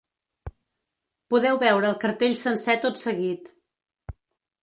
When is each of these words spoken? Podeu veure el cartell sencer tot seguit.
Podeu 1.33 1.59
veure 1.65 1.91
el 1.91 1.99
cartell 2.05 2.35
sencer 2.41 2.77
tot 2.87 2.99
seguit. 3.05 3.55